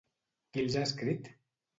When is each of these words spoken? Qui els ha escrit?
Qui 0.55 0.63
els 0.63 0.77
ha 0.79 0.85
escrit? 0.89 1.29